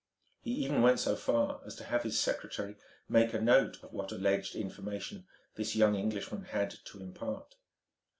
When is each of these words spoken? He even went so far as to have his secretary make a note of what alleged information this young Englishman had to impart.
He 0.39 0.49
even 0.65 0.81
went 0.81 0.97
so 0.99 1.15
far 1.15 1.61
as 1.63 1.75
to 1.75 1.83
have 1.83 2.01
his 2.01 2.19
secretary 2.19 2.75
make 3.07 3.35
a 3.35 3.39
note 3.39 3.77
of 3.83 3.93
what 3.93 4.11
alleged 4.11 4.55
information 4.55 5.27
this 5.53 5.75
young 5.75 5.93
Englishman 5.93 6.45
had 6.45 6.71
to 6.85 6.99
impart. 7.03 7.53